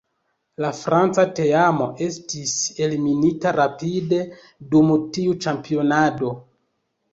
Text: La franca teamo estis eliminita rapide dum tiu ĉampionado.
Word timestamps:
La 0.63 0.69
franca 0.77 1.25
teamo 1.39 1.89
estis 2.05 2.55
eliminita 2.87 3.53
rapide 3.59 4.21
dum 4.75 4.91
tiu 5.19 5.39
ĉampionado. 5.47 6.35